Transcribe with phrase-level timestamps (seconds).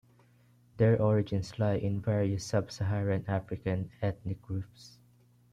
[0.77, 4.97] Their origins lie in various Sub-Saharan African ethnic groups.